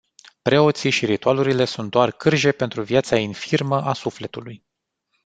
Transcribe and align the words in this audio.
Preoții 0.41 0.89
și 0.89 1.05
ritualurile 1.05 1.65
sunt 1.65 1.89
doar 1.89 2.11
cârje 2.11 2.51
pentru 2.51 2.83
viața 2.83 3.15
infirmăa 3.19 3.93
sufletului. 3.93 4.63